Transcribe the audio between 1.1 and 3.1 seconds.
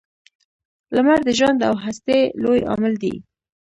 د ژوند او هستۍ لوی عامل و.